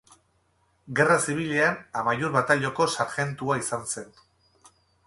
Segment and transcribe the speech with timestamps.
[0.99, 4.15] Gerra Zibilean Amaiur Batailoiko sarjentua izan zen.